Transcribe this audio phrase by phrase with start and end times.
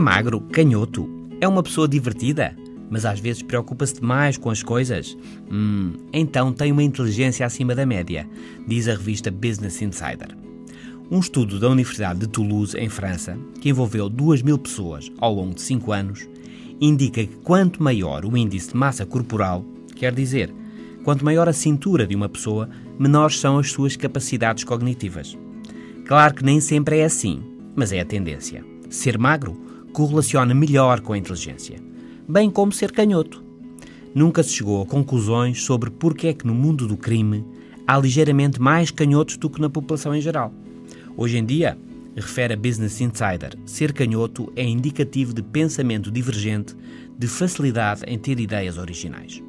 [0.00, 1.08] magro, canhoto,
[1.40, 2.56] é uma pessoa divertida,
[2.90, 5.16] mas às vezes preocupa-se demais com as coisas?
[5.50, 8.28] Hum, então tem uma inteligência acima da média,
[8.66, 10.36] diz a revista Business Insider.
[11.10, 15.54] Um estudo da Universidade de Toulouse, em França, que envolveu 2 mil pessoas ao longo
[15.54, 16.28] de 5 anos,
[16.80, 19.64] indica que quanto maior o índice de massa corporal,
[19.94, 20.52] quer dizer,
[21.04, 25.36] quanto maior a cintura de uma pessoa, menores são as suas capacidades cognitivas.
[26.06, 27.42] Claro que nem sempre é assim,
[27.76, 28.64] mas é a tendência.
[28.88, 29.56] Ser magro
[29.94, 31.78] correlaciona melhor com a inteligência,
[32.28, 33.42] bem como ser canhoto.
[34.12, 37.44] Nunca se chegou a conclusões sobre porque é que no mundo do crime
[37.86, 40.52] há ligeiramente mais canhotos do que na população em geral.
[41.16, 41.78] Hoje em dia,
[42.16, 46.74] refere a Business Insider, ser canhoto é indicativo de pensamento divergente,
[47.16, 49.40] de facilidade em ter ideias originais.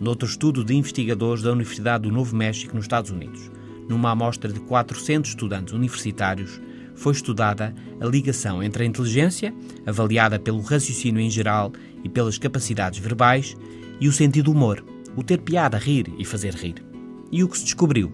[0.00, 3.50] Noutro estudo de investigadores da Universidade do Novo México, nos Estados Unidos,
[3.90, 6.60] numa amostra de 400 estudantes universitários,
[6.96, 9.54] foi estudada a ligação entre a inteligência,
[9.86, 13.56] avaliada pelo raciocínio em geral e pelas capacidades verbais,
[14.00, 16.84] e o sentido do humor, o ter piada, rir e fazer rir.
[17.30, 18.12] E o que se descobriu?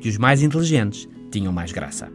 [0.00, 2.10] Que os mais inteligentes tinham mais graça.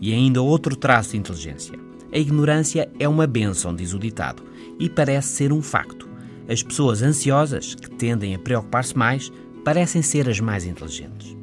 [0.00, 1.78] E ainda outro traço de inteligência.
[2.12, 4.42] A ignorância é uma bênção, diz o ditado,
[4.78, 6.08] e parece ser um facto.
[6.48, 9.32] As pessoas ansiosas, que tendem a preocupar-se mais,
[9.64, 11.41] parecem ser as mais inteligentes.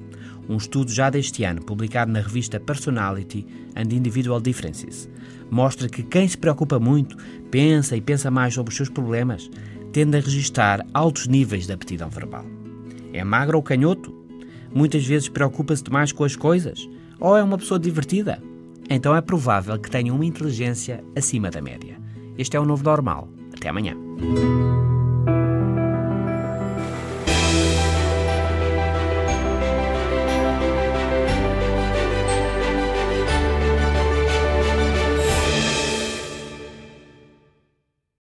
[0.50, 5.08] Um estudo já deste ano, publicado na revista Personality and Individual Differences,
[5.50, 7.16] mostra que quem se preocupa muito,
[7.52, 9.50] pensa e pensa mais sobre os seus problemas,
[9.94, 12.46] tende a registrar altos níveis de aptidão verbal.
[13.14, 14.14] É magro ou canhoto?
[14.74, 16.90] Muitas vezes preocupa-se demais com as coisas?
[17.20, 18.42] ou é uma pessoa divertida?
[18.90, 21.98] Então é provável que tenha uma inteligência acima da média.
[22.38, 23.28] Este é o novo normal.
[23.56, 23.96] Até amanhã.